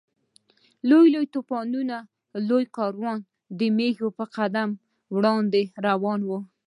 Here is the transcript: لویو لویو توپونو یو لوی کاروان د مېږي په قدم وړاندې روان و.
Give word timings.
لویو 0.87 1.11
لویو 1.13 1.31
توپونو 1.33 1.79
یو 1.91 1.97
لوی 2.49 2.63
کاروان 2.77 3.17
د 3.59 3.59
مېږي 3.77 4.07
په 4.17 4.25
قدم 4.35 4.69
وړاندې 5.15 5.61
روان 5.85 6.19
و. 6.25 6.29